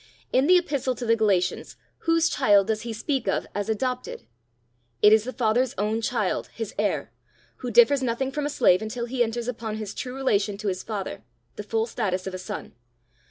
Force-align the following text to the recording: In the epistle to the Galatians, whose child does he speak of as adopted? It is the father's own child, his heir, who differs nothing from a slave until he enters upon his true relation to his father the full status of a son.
In 0.33 0.47
the 0.47 0.57
epistle 0.57 0.95
to 0.95 1.05
the 1.05 1.15
Galatians, 1.15 1.75
whose 2.07 2.27
child 2.27 2.65
does 2.65 2.81
he 2.81 2.91
speak 2.91 3.27
of 3.27 3.45
as 3.53 3.69
adopted? 3.69 4.25
It 5.03 5.13
is 5.13 5.25
the 5.25 5.31
father's 5.31 5.75
own 5.77 6.01
child, 6.01 6.47
his 6.47 6.73
heir, 6.79 7.11
who 7.57 7.69
differs 7.69 8.01
nothing 8.01 8.31
from 8.31 8.47
a 8.47 8.49
slave 8.49 8.81
until 8.81 9.05
he 9.05 9.21
enters 9.21 9.47
upon 9.47 9.75
his 9.75 9.93
true 9.93 10.15
relation 10.15 10.57
to 10.57 10.69
his 10.69 10.81
father 10.81 11.23
the 11.55 11.61
full 11.61 11.85
status 11.85 12.25
of 12.25 12.33
a 12.33 12.39
son. 12.39 12.73